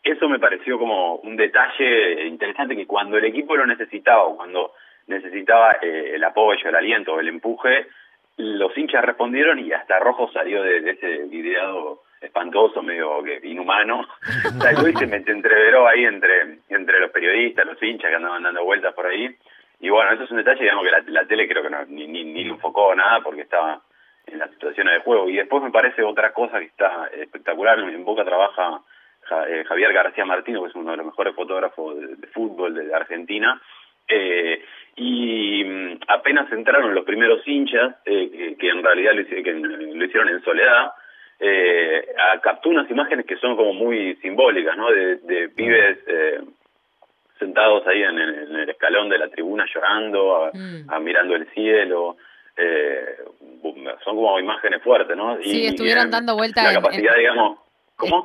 eso 0.04 0.30
me 0.30 0.40
pareció 0.40 0.78
como 0.78 1.16
un 1.16 1.36
detalle 1.36 2.28
interesante 2.28 2.76
que 2.76 2.86
cuando 2.86 3.18
el 3.18 3.26
equipo 3.26 3.56
lo 3.56 3.66
necesitaba, 3.66 4.36
cuando 4.36 4.74
necesitaba 5.08 5.78
eh, 5.82 6.12
el 6.14 6.24
apoyo, 6.24 6.70
el 6.70 6.76
aliento, 6.76 7.20
el 7.20 7.30
empuje, 7.30 7.88
los 8.40 8.76
hinchas 8.78 9.04
respondieron 9.04 9.60
y 9.60 9.72
hasta 9.74 10.00
Rojo 10.00 10.32
salió 10.32 10.64
de, 10.64 10.78
ese 10.90 11.26
videado 11.26 12.04
espantoso, 12.22 12.82
medio 12.82 13.22
que 13.22 13.40
inhumano, 13.44 14.08
salió 14.60 14.88
y 14.88 14.96
se 14.96 15.08
me 15.08 15.18
entreveró 15.18 15.88
ahí 15.88 16.06
entre, 16.06 16.60
entre 16.70 17.00
los 17.00 17.12
periodistas, 17.12 17.66
los 17.66 17.82
hinchas 17.84 18.10
que 18.10 18.16
andaban 18.16 18.44
dando 18.44 18.64
vueltas 18.64 18.94
por 18.94 19.06
ahí. 19.06 19.36
Y 19.82 19.90
bueno, 19.90 20.12
eso 20.12 20.24
es 20.24 20.32
un 20.32 20.38
detalle, 20.38 20.62
digamos 20.62 20.86
que 20.86 21.12
la, 21.12 21.26
tele 21.26 21.48
creo 21.48 21.64
que 21.64 21.70
no, 21.70 21.86
ni, 21.86 22.08
ni, 22.08 22.24
ni 22.24 22.42
enfocó 22.42 22.96
nada 22.96 23.22
porque 23.22 23.42
estaba 23.42 23.82
en 24.26 24.40
las 24.40 24.50
situaciones 24.52 24.94
de 24.96 25.02
juego. 25.02 25.30
Y 25.30 25.36
después 25.36 25.62
me 25.62 25.72
parece 25.72 26.04
otra 26.04 26.32
cosa 26.34 26.60
que 26.60 26.66
está 26.66 27.10
espectacular, 27.14 27.80
en 27.80 28.06
Boca 28.06 28.24
trabaja 28.24 28.82
eh, 29.48 29.64
Javier 29.68 29.94
García 29.94 30.26
Martino, 30.26 30.64
que 30.64 30.70
es 30.70 30.76
uno 30.76 30.92
de 30.92 30.98
los 30.98 31.06
mejores 31.06 31.36
fotógrafos 31.36 31.96
de, 32.00 32.28
fútbol 32.28 32.74
de, 32.74 32.94
Argentina, 32.94 33.62
eh, 34.10 34.64
y 34.96 35.64
mm, 35.64 36.00
apenas 36.08 36.52
entraron 36.52 36.94
los 36.94 37.06
primeros 37.06 37.48
hinchas, 37.48 37.96
eh, 38.06 38.56
que, 38.60 38.70
en 38.70 38.84
realidad 38.84 39.14
lo, 39.14 40.06
hicieron 40.06 40.30
en 40.30 40.44
soledad, 40.44 40.92
eh, 41.40 42.08
captó 42.42 42.70
unas 42.70 42.90
imágenes 42.92 43.26
que 43.26 43.38
son 43.38 43.56
como 43.56 43.74
muy 43.74 44.16
simbólicas, 44.18 44.76
¿no? 44.76 44.92
De, 44.92 45.50
pibes 45.56 46.00
eh, 46.08 46.42
sentados 47.38 47.88
ahí 47.88 48.04
en, 48.04 48.20
el 48.20 48.70
escalón 48.70 49.08
de 49.08 49.20
la 49.20 49.30
tribuna 49.30 49.66
llorando, 49.74 50.52
mm. 50.54 51.04
mirando 51.04 51.36
el 51.36 51.48
cielo. 51.52 52.18
Eh, 52.58 53.16
son 54.04 54.16
como 54.16 54.38
imágenes 54.38 54.82
fuertes, 54.84 55.16
¿no? 55.16 55.38
Sí, 55.42 55.68
estuvieron 55.68 56.12
dando 56.12 56.36
vuelta 56.36 56.62
la 56.62 56.74
capacidad, 56.74 57.16
digamos, 57.16 57.60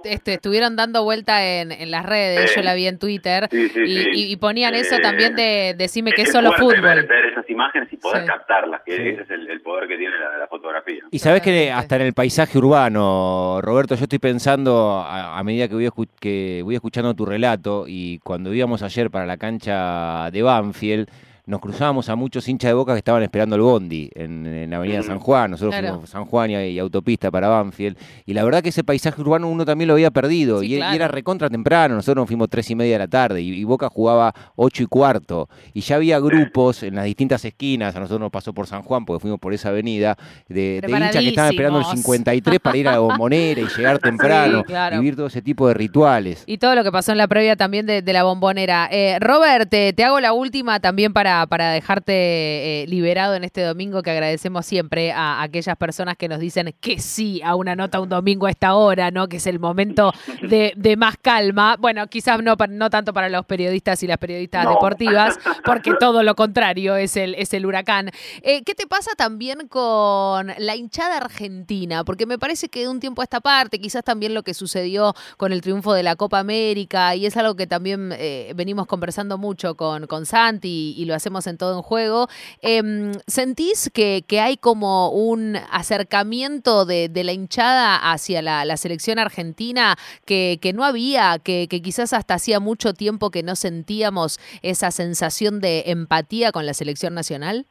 este, 0.04 0.34
estuvieron 0.34 0.76
dando 0.76 1.04
vuelta 1.04 1.44
en, 1.44 1.72
en 1.72 1.90
las 1.90 2.04
redes, 2.04 2.54
yo 2.54 2.62
la 2.62 2.74
vi 2.74 2.86
en 2.86 2.98
Twitter, 2.98 3.48
y, 3.52 4.36
ponían 4.36 4.74
eso 4.74 4.96
también 4.98 5.34
de 5.34 5.74
decime 5.76 6.12
que 6.12 6.22
es, 6.22 6.32
solo 6.32 6.52
fútbol. 6.52 6.80
Ver, 6.82 7.26
esas 7.32 7.48
imágenes 7.48 7.92
y 7.92 7.96
poder 7.96 8.24
captarlas, 8.24 8.82
que 8.84 8.94
ese 8.94 9.22
es 9.22 9.30
el, 9.30 9.60
poder 9.62 9.88
que 9.88 9.96
tiene 9.96 10.14
la, 10.38 10.46
fotografía. 10.48 11.02
Y 11.10 11.18
sabes 11.18 11.42
que 11.42 11.70
hasta 11.72 11.96
en 11.96 12.02
el 12.02 12.12
paisaje 12.12 12.58
urbano, 12.58 13.60
Roberto, 13.62 13.94
yo 13.94 14.04
estoy 14.04 14.18
pensando 14.18 15.04
a, 15.06 15.42
medida 15.42 15.68
que 15.68 15.74
voy, 15.74 16.08
que 16.20 16.60
voy 16.62 16.74
escuchando 16.74 17.14
tu 17.14 17.24
relato 17.24 17.84
y 17.86 18.18
cuando 18.20 18.52
íbamos 18.52 18.82
ayer 18.82 19.10
para 19.10 19.26
la 19.26 19.36
cancha 19.36 20.30
de 20.30 20.42
Banfield, 20.42 21.08
nos 21.46 21.60
cruzábamos 21.60 22.08
a 22.08 22.16
muchos 22.16 22.48
hinchas 22.48 22.70
de 22.70 22.74
boca 22.74 22.94
que 22.94 22.98
estaban 22.98 23.22
esperando 23.22 23.56
el 23.56 23.62
bondi 23.62 24.10
en, 24.14 24.70
la 24.70 24.76
avenida 24.76 25.02
San 25.02 25.18
Juan. 25.18 25.50
Nosotros 25.50 25.74
fuimos 25.78 26.08
San 26.08 26.24
Juan 26.24 26.50
y, 26.50 26.78
autopista 26.78 27.30
para 27.30 27.48
Banfield. 27.48 27.98
Y 28.24 28.32
la 28.32 28.44
verdad 28.44 28.62
que 28.62 28.70
ese 28.70 28.82
paisaje 28.82 29.20
urbano 29.20 29.48
uno 29.48 29.66
también 29.66 29.88
lo 29.88 29.94
había 29.94 30.10
perdido. 30.10 30.62
y, 30.62 30.74
era 30.76 31.06
recontra 31.08 31.50
temprano. 31.50 31.96
Nosotros 31.96 32.22
nos 32.22 32.28
fuimos 32.28 32.48
tres 32.48 32.70
y 32.70 32.74
media 32.74 32.94
de 32.94 32.98
la 33.00 33.08
tarde 33.08 33.42
y, 33.42 33.64
Boca 33.64 33.88
jugaba 33.90 34.34
ocho 34.56 34.82
y 34.82 34.86
cuarto. 34.86 35.48
Y 35.74 35.80
ya 35.80 35.96
había 35.96 36.18
grupos 36.18 36.82
en 36.82 36.94
las 36.94 37.04
distintas 37.04 37.44
esquinas. 37.44 37.94
A 37.94 38.00
nosotros 38.00 38.20
nos 38.20 38.30
pasó 38.30 38.54
por 38.54 38.66
San 38.66 38.82
Juan 38.82 39.04
porque 39.04 39.20
fuimos 39.20 39.38
por 39.38 39.52
esa 39.52 39.68
avenida 39.68 40.16
de, 40.48 40.80
hinchas 40.86 41.22
que 41.22 41.28
estaban 41.28 41.50
esperando 41.50 41.80
el 41.80 41.84
53 41.84 42.60
para 42.60 42.76
ir 42.76 42.88
a 42.88 42.92
la 42.92 42.98
bombonera 43.00 43.60
y 43.60 43.66
llegar 43.66 43.98
temprano. 44.00 44.64
y 44.68 44.94
vivir 44.96 45.16
todo 45.16 45.26
ese 45.26 45.42
tipo 45.42 45.68
de 45.68 45.74
rituales. 45.74 46.42
Y 46.46 46.56
todo 46.56 46.74
lo 46.74 46.84
que 46.84 46.92
pasó 46.92 47.12
en 47.12 47.18
la 47.18 47.28
previa 47.28 47.56
también 47.56 47.84
de, 47.84 48.02
la 48.14 48.22
bombonera. 48.22 48.88
Eh, 48.90 49.18
Robert, 49.20 49.68
te 49.68 50.04
hago 50.04 50.20
la 50.20 50.32
última 50.32 50.80
también 50.80 51.12
para 51.12 51.33
para, 51.48 51.72
dejarte 51.72 52.82
eh, 52.82 52.86
liberado 52.86 53.34
en 53.34 53.44
este 53.44 53.62
domingo, 53.62 54.02
que 54.02 54.10
agradecemos 54.10 54.66
siempre 54.66 55.12
a, 55.12 55.42
aquellas 55.42 55.76
personas 55.76 56.16
que 56.16 56.28
nos 56.28 56.38
dicen 56.38 56.74
que 56.80 56.98
sí 56.98 57.40
a 57.42 57.54
una 57.54 57.76
nota 57.76 58.00
un 58.00 58.08
domingo 58.08 58.46
a 58.46 58.50
esta 58.50 58.74
hora, 58.74 59.10
¿no? 59.10 59.28
Que 59.28 59.38
es 59.38 59.46
el 59.46 59.58
momento 59.58 60.12
de, 60.42 60.94
más 60.96 61.16
calma. 61.20 61.76
Bueno, 61.78 62.06
quizás 62.06 62.42
no, 62.42 62.56
no 62.68 62.90
tanto 62.90 63.12
para 63.12 63.28
los 63.28 63.44
periodistas 63.46 64.02
y 64.02 64.06
las 64.06 64.18
periodistas 64.18 64.68
deportivas, 64.68 65.38
porque 65.64 65.92
todo 65.98 66.22
lo 66.22 66.34
contrario 66.34 66.96
es 66.96 67.16
el, 67.16 67.34
es 67.34 67.52
el 67.54 67.66
huracán. 67.66 68.10
Eh, 68.42 68.62
¿Qué 68.62 68.74
te 68.74 68.86
pasa 68.86 69.12
también 69.16 69.66
con 69.68 70.52
la 70.58 70.76
hinchada 70.76 71.16
argentina? 71.16 72.04
Porque 72.04 72.26
me 72.26 72.38
parece 72.38 72.68
que 72.68 72.80
de 72.80 72.88
un 72.88 73.00
tiempo 73.00 73.22
a 73.22 73.24
esta 73.24 73.40
parte, 73.40 73.78
quizás 73.78 74.04
también 74.04 74.34
lo 74.34 74.42
que 74.42 74.54
sucedió 74.54 75.14
con 75.36 75.52
el 75.52 75.60
triunfo 75.60 75.92
de 75.92 76.02
la 76.02 76.16
Copa 76.16 76.38
América, 76.38 77.14
y 77.16 77.26
es 77.26 77.36
algo 77.36 77.56
que 77.56 77.66
también 77.66 78.12
eh, 78.16 78.52
venimos 78.54 78.86
conversando 78.86 79.38
mucho 79.38 79.74
con, 79.76 80.06
con 80.06 80.26
Santi 80.26 80.94
y 80.96 81.04
lo 81.04 81.14
hacemos 81.14 81.23
en 81.46 81.58
todo 81.58 81.76
en 81.76 81.82
juego. 81.82 82.28
Em, 82.62 83.12
¿Sentís 83.26 83.90
que, 83.92 84.22
hay 84.40 84.56
como 84.56 85.10
un 85.10 85.56
acercamiento 85.70 86.84
de, 86.84 87.08
la 87.24 87.32
hinchada 87.32 87.96
hacia 88.12 88.42
la, 88.42 88.76
selección 88.76 89.18
argentina 89.18 89.96
que, 90.26 90.58
no 90.74 90.84
había, 90.84 91.38
que, 91.42 91.66
quizás 91.68 92.12
hasta 92.12 92.34
hacía 92.34 92.60
mucho 92.60 92.92
tiempo 92.92 93.30
que 93.30 93.42
no 93.42 93.56
sentíamos 93.56 94.38
esa 94.62 94.90
sensación 94.90 95.60
de 95.60 95.84
empatía 95.86 96.52
con 96.52 96.66
la 96.66 96.74
selección 96.74 97.14
nacional? 97.14 97.64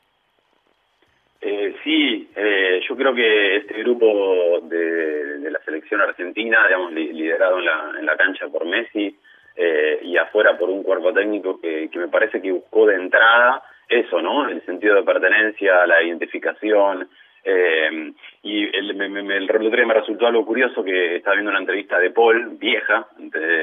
Eh, 1.42 1.76
sí, 1.84 2.30
eh, 2.36 2.82
yo 2.88 2.96
creo 2.96 3.14
que 3.14 3.58
este 3.58 3.76
grupo 3.84 4.62
de, 4.64 5.50
la 5.52 5.60
selección 5.64 6.02
argentina, 6.02 6.66
digamos, 6.68 6.94
liderado 6.94 7.60
en 7.60 7.66
la, 7.66 7.96
en 8.00 8.06
la 8.06 8.18
cancha 8.18 8.48
por 8.48 8.66
Messi, 8.66 9.16
eh, 9.56 10.00
y 10.04 10.18
afuera 10.18 10.58
por 10.58 10.70
un 10.70 10.84
cuerpo 10.84 11.14
técnico 11.14 11.60
que, 11.60 11.90
me 11.96 12.08
parece 12.08 12.42
que 12.42 12.52
buscó 12.52 12.86
de 12.86 12.96
entrada 12.96 13.62
eso, 13.88 14.22
¿no? 14.22 14.50
El 14.50 14.66
sentido 14.66 14.96
de 14.96 15.04
pertenencia, 15.04 15.86
la 15.86 16.02
identificación. 16.02 17.10
Eh, 17.44 18.14
y 18.42 18.76
el, 18.76 18.96
me, 18.96 19.10
me, 19.10 19.22
me, 19.22 19.40
me 19.40 19.94
resultó 19.94 20.28
algo 20.28 20.46
curioso 20.46 20.84
que 20.84 21.18
estaba 21.18 21.36
viendo 21.36 21.52
una 21.52 21.60
entrevista 21.60 22.00
de 22.00 22.12
Paul, 22.12 22.58
vieja, 22.58 23.08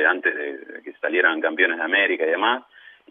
antes 0.09 0.35
de 0.35 0.83
que 0.85 0.93
salieran 1.01 1.41
campeones 1.41 1.79
de 1.79 1.85
América 1.85 2.25
y 2.25 2.31
demás, 2.31 2.63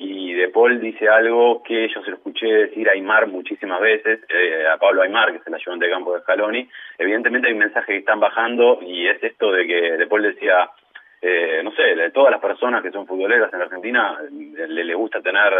y 0.01 0.31
de 0.33 0.47
Paul 0.47 0.79
dice 0.79 1.09
algo 1.09 1.61
que 1.61 1.89
yo 1.93 2.01
se 2.01 2.11
lo 2.11 2.15
escuché 2.15 2.47
decir 2.47 2.87
a 2.87 2.93
Aymar 2.93 3.27
muchísimas 3.27 3.81
veces, 3.81 4.21
eh, 4.29 4.65
a 4.65 4.77
Pablo 4.77 5.01
Aymar, 5.01 5.31
que 5.31 5.39
es 5.39 5.47
el 5.47 5.53
ayudante 5.53 5.85
de 5.85 5.91
campo 5.91 6.13
de 6.13 6.21
Scaloni. 6.21 6.69
Evidentemente 6.97 7.47
hay 7.47 7.53
un 7.53 7.59
mensaje 7.59 7.93
que 7.93 7.99
están 7.99 8.21
bajando 8.21 8.79
y 8.81 9.07
es 9.07 9.21
esto 9.21 9.51
de 9.51 9.67
que 9.67 9.97
de 9.97 10.07
Paul 10.07 10.23
decía, 10.23 10.69
eh, 11.21 11.61
no 11.63 11.71
sé, 11.71 11.83
de 11.95 12.11
todas 12.11 12.31
las 12.31 12.39
personas 12.39 12.81
que 12.81 12.91
son 12.91 13.05
futboleras 13.05 13.53
en 13.53 13.61
Argentina 13.61 14.17
le, 14.31 14.83
le 14.83 14.95
gusta 14.95 15.21
tener, 15.21 15.53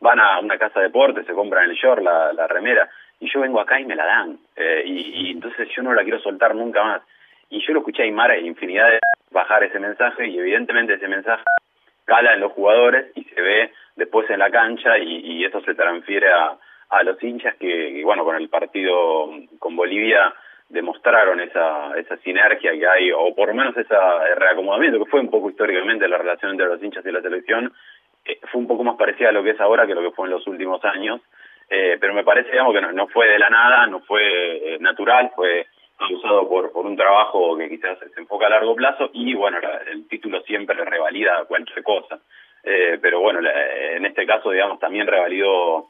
van 0.00 0.20
a 0.20 0.40
una 0.40 0.56
casa 0.56 0.80
de 0.80 0.86
deporte, 0.86 1.24
se 1.24 1.34
compran 1.34 1.68
el 1.68 1.76
short, 1.76 2.02
la, 2.02 2.32
la 2.32 2.46
remera, 2.46 2.88
y 3.18 3.30
yo 3.30 3.40
vengo 3.40 3.60
acá 3.60 3.78
y 3.78 3.84
me 3.84 3.94
la 3.94 4.06
dan, 4.06 4.38
eh, 4.56 4.82
y, 4.86 5.30
entonces 5.30 5.68
yo 5.76 5.82
no 5.82 5.92
la 5.92 6.02
quiero 6.02 6.20
soltar 6.20 6.54
nunca 6.54 6.82
más. 6.82 7.02
Y 7.50 7.60
yo 7.66 7.74
lo 7.74 7.80
escuché 7.80 8.02
a 8.02 8.04
Aymar 8.06 8.38
infinidad 8.38 8.88
de 8.88 9.00
bajar 9.30 9.64
ese 9.64 9.78
mensaje, 9.78 10.26
y 10.28 10.38
evidentemente 10.38 10.94
ese 10.94 11.08
mensaje 11.08 11.44
cala 12.06 12.34
en 12.34 12.40
los 12.40 12.52
jugadores 12.52 13.12
y 13.14 13.24
se 13.24 13.40
ve 13.40 13.72
después 13.96 14.28
en 14.30 14.38
la 14.38 14.50
cancha, 14.50 14.96
y, 14.98 15.18
y 15.18 15.44
eso 15.44 15.60
se 15.60 15.74
transfiere 15.74 16.28
a, 16.32 16.56
a 16.90 17.02
los 17.02 17.22
hinchas 17.22 17.54
que, 17.56 18.02
bueno, 18.04 18.24
con 18.24 18.36
el 18.36 18.48
partido 18.48 19.30
con 19.58 19.76
Bolivia 19.76 20.32
demostraron 20.70 21.40
esa, 21.40 21.92
esa 21.98 22.16
sinergia 22.18 22.72
que 22.72 22.86
hay, 22.86 23.12
o 23.12 23.34
por 23.34 23.48
lo 23.48 23.54
menos 23.54 23.76
ese 23.76 23.94
reacomodamiento, 24.36 25.04
que 25.04 25.10
fue 25.10 25.20
un 25.20 25.30
poco 25.30 25.50
históricamente 25.50 26.08
la 26.08 26.18
relación 26.18 26.52
entre 26.52 26.66
los 26.66 26.82
hinchas 26.82 27.04
y 27.04 27.10
la 27.10 27.20
selección, 27.20 27.72
eh, 28.24 28.38
fue 28.50 28.60
un 28.60 28.68
poco 28.68 28.84
más 28.84 28.96
parecida 28.96 29.30
a 29.30 29.32
lo 29.32 29.42
que 29.42 29.50
es 29.50 29.60
ahora 29.60 29.86
que 29.86 29.94
lo 29.94 30.02
que 30.02 30.12
fue 30.12 30.26
en 30.26 30.32
los 30.32 30.46
últimos 30.46 30.82
años, 30.84 31.20
eh, 31.68 31.98
pero 32.00 32.14
me 32.14 32.24
parece, 32.24 32.52
digamos, 32.52 32.74
que 32.74 32.80
no, 32.80 33.08
fue 33.08 33.28
de 33.28 33.38
la 33.38 33.50
nada, 33.50 33.86
no 33.86 34.00
fue 34.00 34.74
eh, 34.74 34.78
natural, 34.80 35.32
fue 35.34 35.66
usado 36.10 36.48
por, 36.48 36.72
por 36.72 36.86
un 36.86 36.96
trabajo 36.96 37.58
que 37.58 37.68
quizás 37.68 37.98
se 37.98 38.20
enfoca 38.20 38.46
a 38.46 38.50
largo 38.50 38.74
plazo 38.74 39.10
y, 39.12 39.34
bueno, 39.34 39.58
el 39.92 40.08
título 40.08 40.40
siempre 40.42 40.82
revalida 40.82 41.44
cualquier 41.46 41.82
cosa. 41.82 42.18
pero 42.62 43.20
bueno, 43.20 43.40
en 43.40 44.06
este 44.06 44.24
caso, 44.24 44.50
digamos, 44.50 44.80
también 44.80 45.06
revalidó 45.06 45.89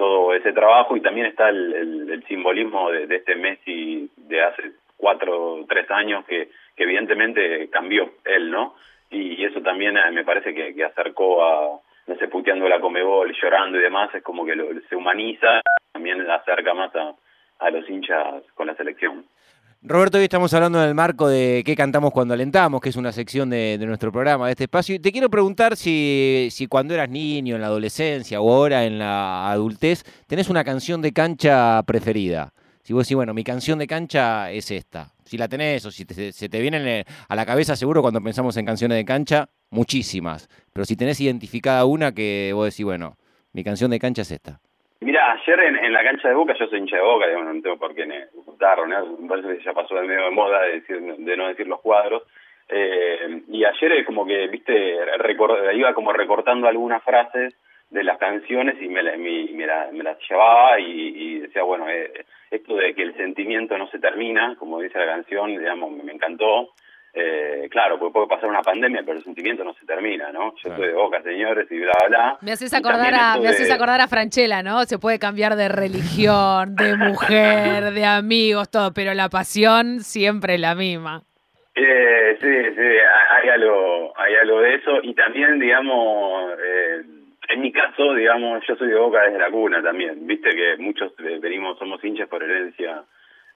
todo 0.00 0.32
ese 0.32 0.54
trabajo 0.54 0.96
y 0.96 1.02
también 1.02 1.26
está 1.26 1.50
el, 1.50 2.24
simbolismo 2.26 2.90
de, 2.90 3.14
este 3.14 3.36
Messi 3.36 4.10
de 4.16 4.42
hace 4.42 4.62
cuatro 4.96 5.66
tres 5.68 5.90
años 5.90 6.24
que, 6.24 6.48
evidentemente 6.78 7.68
cambió 7.68 8.10
él, 8.24 8.50
¿no? 8.50 8.74
Y, 9.10 9.44
eso 9.44 9.60
también 9.60 9.98
eh, 9.98 10.10
me 10.12 10.24
parece 10.24 10.54
que, 10.54 10.82
acercó 10.82 11.44
a, 11.44 11.78
no 12.06 12.16
sé, 12.16 12.28
puteando 12.28 12.66
la 12.66 12.80
Comebol, 12.80 13.30
llorando 13.34 13.76
y 13.76 13.82
demás, 13.82 14.08
es 14.14 14.22
como 14.22 14.46
que 14.46 14.56
lo, 14.56 14.68
se 14.88 14.96
humaniza, 14.96 15.60
también 15.92 16.18
acerca 16.30 16.72
más 16.72 16.90
a 17.58 17.70
los 17.70 17.86
hinchas 17.90 18.42
con 18.54 18.68
la 18.68 18.74
selección. 18.76 19.26
Roberto, 19.82 20.18
hoy 20.18 20.24
estamos 20.24 20.52
hablando 20.52 20.82
en 20.82 20.90
el 20.90 20.94
marco 20.94 21.26
de 21.26 21.62
qué 21.64 21.74
cantamos 21.74 22.12
cuando 22.12 22.34
alentamos, 22.34 22.82
que 22.82 22.90
es 22.90 22.96
una 22.96 23.12
sección 23.12 23.48
de, 23.48 23.78
nuestro 23.86 24.12
programa, 24.12 24.44
de 24.44 24.52
este 24.52 24.64
espacio. 24.64 24.94
Y 24.94 24.98
te 24.98 25.10
quiero 25.10 25.30
preguntar 25.30 25.74
si, 25.74 26.48
si 26.50 26.66
cuando 26.66 26.92
eras 26.92 27.08
niño, 27.08 27.54
en 27.54 27.62
la 27.62 27.68
adolescencia 27.68 28.42
o 28.42 28.52
ahora 28.52 28.84
en 28.84 28.98
la 28.98 29.50
adultez, 29.50 30.04
tenés 30.26 30.50
una 30.50 30.64
canción 30.64 31.00
de 31.00 31.12
cancha 31.12 31.82
preferida. 31.84 32.52
Si 32.82 32.92
vos 32.92 33.06
decís, 33.06 33.16
bueno, 33.16 33.32
mi 33.32 33.42
canción 33.42 33.78
de 33.78 33.86
cancha 33.86 34.50
es 34.50 34.70
esta. 34.70 35.14
Si 35.24 35.38
la 35.38 35.48
tenés 35.48 35.86
o 35.86 35.90
si 35.90 36.04
se 36.04 36.48
te 36.50 36.60
viene 36.60 37.06
a 37.28 37.34
la 37.34 37.46
cabeza, 37.46 37.74
seguro 37.74 38.02
cuando 38.02 38.20
pensamos 38.22 38.58
en 38.58 38.66
canciones 38.66 38.98
de 38.98 39.06
cancha, 39.06 39.48
muchísimas. 39.70 40.50
Pero 40.74 40.84
si 40.84 40.94
tenés 40.94 41.18
identificada 41.22 41.86
una 41.86 42.12
que 42.12 42.50
vos 42.54 42.66
decís, 42.66 42.84
bueno, 42.84 43.16
mi 43.54 43.64
canción 43.64 43.90
de 43.90 43.98
cancha 43.98 44.22
es 44.22 44.30
esta. 44.30 44.60
Mira, 45.00 45.32
ayer 45.32 45.60
en, 45.60 45.92
la 45.92 46.04
cancha 46.04 46.28
de 46.28 46.34
Boca, 46.34 46.54
yo 46.58 46.66
soy 46.66 46.78
hincha 46.80 46.96
de 46.96 47.02
Boca, 47.02 47.26
no 47.26 47.62
tengo 47.62 47.78
por 47.78 47.94
qué 47.94 48.06
ocultarlo, 48.36 48.86
¿no? 48.86 49.26
parece 49.26 49.56
que 49.56 49.64
ya 49.64 49.72
pasó 49.72 49.94
de 49.94 50.02
medio 50.06 50.24
de 50.24 50.30
moda 50.30 50.60
de, 50.62 50.72
decir, 50.80 51.00
de 51.00 51.36
no 51.36 51.48
decir 51.48 51.66
los 51.66 51.80
cuadros, 51.80 52.22
Eh, 52.72 53.42
y 53.48 53.64
ayer 53.64 54.04
como 54.04 54.24
que, 54.24 54.46
viste, 54.46 54.96
iba 55.74 55.92
como 55.92 56.12
recortando 56.12 56.68
algunas 56.68 57.02
frases 57.02 57.52
de 57.90 58.04
las 58.04 58.16
canciones 58.18 58.80
y 58.80 58.88
me, 58.88 59.02
me, 59.02 59.66
la- 59.66 59.88
me 59.90 60.04
las 60.04 60.18
llevaba 60.28 60.78
y, 60.78 60.84
y 61.22 61.38
decía, 61.40 61.64
bueno, 61.64 61.88
eh, 61.88 62.12
esto 62.50 62.76
de 62.76 62.94
que 62.94 63.02
el 63.02 63.16
sentimiento 63.16 63.76
no 63.76 63.88
se 63.88 63.98
termina, 63.98 64.54
como 64.56 64.80
dice 64.80 64.98
la 65.00 65.06
canción, 65.06 65.50
digamos, 65.50 65.90
me 65.90 66.12
encantó. 66.12 66.68
Eh, 67.12 67.66
claro, 67.72 67.98
porque 67.98 68.12
puede 68.12 68.28
pasar 68.28 68.48
una 68.48 68.62
pandemia, 68.62 69.02
pero 69.04 69.18
el 69.18 69.24
sentimiento 69.24 69.64
no 69.64 69.74
se 69.74 69.84
termina, 69.84 70.30
¿no? 70.30 70.52
Yo 70.56 70.62
Claro. 70.62 70.76
soy 70.76 70.86
de 70.88 70.94
Boca, 70.94 71.22
señores, 71.22 71.66
y 71.70 71.78
bla, 71.80 71.92
bla, 71.98 72.08
bla. 72.08 72.38
Me 72.40 72.52
haces 72.52 72.72
acordar 72.72 73.12
a, 73.14 73.36
me 73.38 73.48
haces 73.48 73.66
de- 73.66 73.74
acordar 73.74 74.00
a 74.00 74.06
Franchella, 74.06 74.62
¿no? 74.62 74.84
Se 74.84 74.98
puede 74.98 75.18
cambiar 75.18 75.56
de 75.56 75.68
religión, 75.68 76.76
de 76.76 76.96
mujer, 76.96 77.92
de 77.92 78.04
amigos, 78.04 78.70
todo, 78.70 78.92
pero 78.94 79.12
la 79.14 79.28
pasión 79.28 80.00
siempre 80.00 80.54
es 80.54 80.60
la 80.60 80.74
misma. 80.76 81.22
Eh, 81.74 82.36
sí, 82.40 82.74
sí, 82.76 82.88
hay 83.42 83.48
algo, 83.48 84.12
hay 84.16 84.34
algo 84.42 84.60
de 84.60 84.74
eso 84.74 84.98
y 85.02 85.14
también, 85.14 85.58
digamos, 85.58 86.52
eh, 86.64 87.00
en 87.48 87.60
mi 87.60 87.72
caso, 87.72 88.14
digamos, 88.14 88.62
yo 88.68 88.76
soy 88.76 88.88
de 88.88 88.94
Boca 88.96 89.22
desde 89.24 89.38
la 89.38 89.50
cuna 89.50 89.82
también, 89.82 90.26
viste 90.26 90.50
que 90.50 90.76
muchos 90.78 91.12
eh, 91.18 91.38
venimos, 91.40 91.78
somos 91.78 92.04
hinchas 92.04 92.28
por 92.28 92.42
herencia 92.42 93.02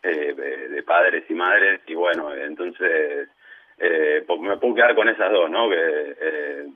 eh, 0.03 0.35
de 0.71 0.83
padres 0.83 1.25
y 1.29 1.35
madres 1.35 1.81
y 1.87 1.95
bueno, 1.95 2.33
entonces 2.35 3.29
eh, 3.79 4.23
po- 4.27 4.39
me 4.39 4.57
puedo 4.59 4.75
quedar 4.75 4.95
con 4.95 5.09
esas 5.09 5.31
dos, 5.33 5.51
¿no? 5.51 5.69
Que, 5.69 5.77
eh, 6.21 6.67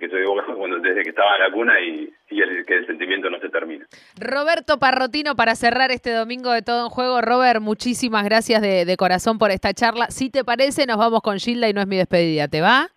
que 0.00 0.08
soy 0.08 0.22
desde 0.82 1.02
que 1.02 1.10
estaba 1.10 1.36
en 1.36 1.42
la 1.42 1.50
cuna 1.52 1.80
y, 1.80 2.10
y 2.30 2.40
el, 2.40 2.64
que 2.64 2.74
el 2.76 2.86
sentimiento 2.86 3.30
no 3.30 3.38
se 3.40 3.48
termina. 3.48 3.86
Roberto 4.18 4.78
Parrotino, 4.78 5.34
para 5.36 5.54
cerrar 5.54 5.90
este 5.90 6.10
domingo 6.12 6.50
de 6.52 6.62
todo 6.62 6.84
en 6.84 6.88
juego. 6.90 7.20
Robert, 7.20 7.60
muchísimas 7.60 8.24
gracias 8.24 8.62
de, 8.62 8.84
de 8.84 8.96
corazón 8.96 9.38
por 9.38 9.50
esta 9.50 9.72
charla. 9.74 10.06
Si 10.10 10.30
te 10.30 10.44
parece, 10.44 10.86
nos 10.86 10.98
vamos 10.98 11.20
con 11.22 11.38
Gilda 11.38 11.68
y 11.68 11.72
no 11.72 11.80
es 11.80 11.86
mi 11.86 11.96
despedida. 11.96 12.48
¿Te 12.48 12.60
va? 12.60 12.88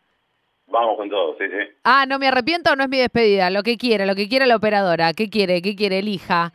Vamos 0.67 0.97
con 0.97 1.09
todo, 1.09 1.37
sí, 1.37 1.45
sí. 1.47 1.73
Ah, 1.83 2.05
no 2.07 2.17
me 2.17 2.27
arrepiento 2.27 2.71
o 2.71 2.75
no 2.75 2.83
es 2.83 2.89
mi 2.89 2.97
despedida. 2.97 3.49
Lo 3.51 3.61
que 3.61 3.77
quiera, 3.77 4.05
lo 4.05 4.15
que 4.15 4.27
quiera 4.27 4.47
la 4.47 4.55
operadora. 4.55 5.13
¿Qué 5.13 5.29
quiere? 5.29 5.61
¿Qué 5.61 5.75
quiere? 5.75 5.99
Elija. 5.99 6.53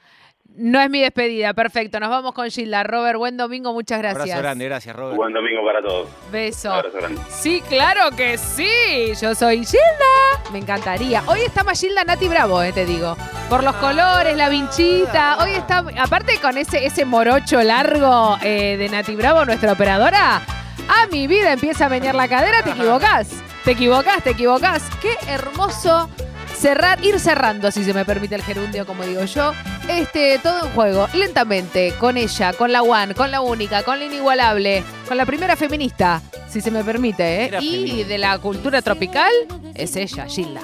No 0.57 0.81
es 0.81 0.91
mi 0.91 1.01
despedida. 1.01 1.55
Perfecto. 1.55 2.01
Nos 2.01 2.11
vamos 2.11 2.33
con 2.33 2.51
Gilda. 2.51 2.83
Robert, 2.83 3.19
buen 3.19 3.37
domingo. 3.37 3.73
Muchas 3.73 3.99
gracias. 3.99 4.23
Abrazo 4.23 4.43
grande, 4.43 4.65
gracias, 4.67 4.97
Robert. 4.97 5.17
Buen 5.17 5.33
domingo 5.33 5.65
para 5.65 5.81
todos. 5.81 6.09
Beso. 6.31 6.73
Abrazo 6.73 6.97
grande. 6.99 7.21
Sí, 7.29 7.63
claro 7.69 8.11
que 8.17 8.37
sí. 8.37 8.69
Yo 9.21 9.35
soy 9.35 9.65
Gilda. 9.65 10.51
Me 10.53 10.59
encantaría. 10.59 11.23
Hoy 11.27 11.41
está 11.41 11.65
más 11.65 11.81
Gilda 11.81 12.05
Nati 12.05 12.29
Bravo, 12.29 12.63
eh, 12.63 12.73
te 12.73 12.85
digo. 12.85 13.17
Por 13.49 13.63
los 13.63 13.75
colores, 13.77 14.37
la 14.37 14.49
vinchita. 14.49 15.39
Hoy 15.43 15.53
está, 15.53 15.85
aparte 15.99 16.39
con 16.41 16.59
ese, 16.59 16.85
ese 16.85 17.05
morocho 17.05 17.63
largo 17.63 18.37
eh, 18.43 18.77
de 18.77 18.89
Nati 18.89 19.15
Bravo, 19.15 19.45
nuestra 19.45 19.73
operadora. 19.73 20.43
A 20.89 21.07
mi 21.13 21.27
vida 21.27 21.53
empieza 21.53 21.87
a 21.87 21.89
menear 21.89 22.15
la 22.15 22.29
cadera, 22.29 22.63
te 22.63 22.71
equivocás. 22.71 23.29
Te 23.65 23.73
equivocás, 23.73 24.25
te 24.25 24.31
equivocás. 24.31 24.83
Qué 25.01 25.17
hermoso 25.29 26.11
cerrar, 26.55 27.03
ir 27.05 27.19
cerrando, 27.21 27.71
si 27.71 27.85
se 27.85 27.95
me 27.95 28.05
permite 28.05 28.35
el 28.35 28.43
gerundio, 28.43 28.87
como 28.87 29.05
digo 29.05 29.25
yo. 29.25 29.53
Este, 29.91 30.39
todo 30.39 30.67
en 30.67 30.73
juego, 30.73 31.09
lentamente, 31.15 31.93
con 31.99 32.17
ella, 32.17 32.53
con 32.53 32.73
la 32.73 32.83
One, 32.83 33.15
con 33.15 33.31
la 33.31 33.41
única, 33.41 33.83
con 33.83 33.99
la 33.99 34.05
inigualable, 34.05 34.85
con 35.09 35.17
la 35.17 35.27
primera 35.27 35.57
feminista, 35.57 36.23
si 36.49 36.61
se 36.61 36.71
me 36.71 36.85
permite, 36.85 37.23
¿eh? 37.23 37.45
Era 37.47 37.61
Y 37.61 37.71
feminista. 37.71 38.09
de 38.09 38.19
la 38.19 38.39
cultura 38.39 38.83
tropical, 38.83 39.33
es 39.75 39.97
ella, 39.97 40.27
Gilda. 40.27 40.63